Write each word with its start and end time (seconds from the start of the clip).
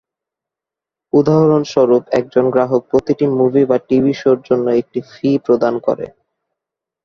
উদাহরণস্বরূপ, 1.13 2.03
একজন 2.19 2.45
গ্রাহক 2.53 2.81
প্রতিটি 2.91 3.25
মুভি 3.37 3.63
বা 3.69 3.77
টিভি 3.87 4.13
শোর 4.21 4.37
জন্য 4.47 4.65
একটি 4.81 4.99
ফি 5.11 5.29
প্রদান 5.45 5.73
করে। 5.87 6.05